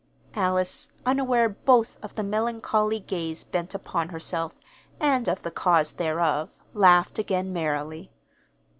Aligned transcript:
Alice, 0.33 0.91
unaware 1.05 1.47
both 1.47 2.03
of 2.03 2.15
the 2.15 2.23
melancholy 2.23 2.99
gaze 2.99 3.43
bent 3.43 3.75
upon 3.75 4.09
herself 4.09 4.55
and 4.99 5.27
of 5.29 5.43
the 5.43 5.51
cause 5.51 5.91
thereof, 5.91 6.49
laughed 6.73 7.19
again 7.19 7.53
merrily. 7.53 8.11